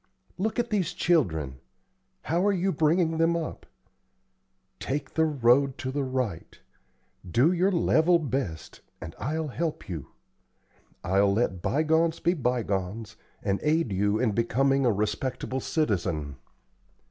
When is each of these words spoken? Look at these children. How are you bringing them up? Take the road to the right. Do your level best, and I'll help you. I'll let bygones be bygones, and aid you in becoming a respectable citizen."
Look 0.39 0.57
at 0.57 0.71
these 0.71 0.93
children. 0.93 1.59
How 2.23 2.43
are 2.47 2.51
you 2.51 2.71
bringing 2.71 3.19
them 3.19 3.35
up? 3.37 3.67
Take 4.79 5.13
the 5.13 5.25
road 5.25 5.77
to 5.77 5.91
the 5.91 6.01
right. 6.03 6.57
Do 7.29 7.51
your 7.51 7.71
level 7.71 8.17
best, 8.17 8.81
and 8.99 9.13
I'll 9.19 9.49
help 9.49 9.87
you. 9.87 10.07
I'll 11.03 11.31
let 11.31 11.61
bygones 11.61 12.19
be 12.19 12.33
bygones, 12.33 13.15
and 13.43 13.59
aid 13.61 13.91
you 13.93 14.17
in 14.17 14.31
becoming 14.31 14.87
a 14.87 14.91
respectable 14.91 15.59
citizen." 15.59 16.37